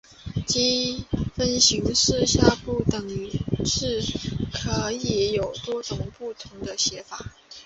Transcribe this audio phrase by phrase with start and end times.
[0.47, 1.05] 积
[1.35, 3.07] 分形式下的不等
[3.63, 4.01] 式
[4.51, 7.23] 可以有几种不同的写法。